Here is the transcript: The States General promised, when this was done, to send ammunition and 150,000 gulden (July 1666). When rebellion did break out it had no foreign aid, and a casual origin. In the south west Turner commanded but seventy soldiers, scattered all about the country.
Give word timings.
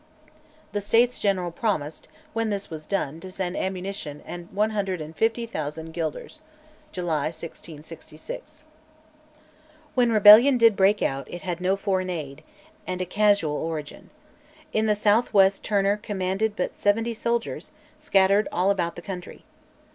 The 0.71 0.81
States 0.81 1.19
General 1.19 1.51
promised, 1.51 2.07
when 2.33 2.49
this 2.49 2.71
was 2.71 2.87
done, 2.87 3.19
to 3.19 3.29
send 3.31 3.55
ammunition 3.55 4.23
and 4.25 4.49
150,000 4.51 5.93
gulden 5.93 6.29
(July 6.91 7.25
1666). 7.25 8.63
When 9.93 10.11
rebellion 10.11 10.57
did 10.57 10.75
break 10.75 11.03
out 11.03 11.29
it 11.31 11.43
had 11.43 11.61
no 11.61 11.75
foreign 11.75 12.09
aid, 12.09 12.41
and 12.87 12.99
a 12.99 13.05
casual 13.05 13.53
origin. 13.55 14.09
In 14.73 14.87
the 14.87 14.95
south 14.95 15.35
west 15.35 15.63
Turner 15.63 15.97
commanded 15.97 16.55
but 16.55 16.73
seventy 16.73 17.13
soldiers, 17.13 17.69
scattered 17.99 18.47
all 18.51 18.71
about 18.71 18.95
the 18.95 19.03
country. 19.03 19.43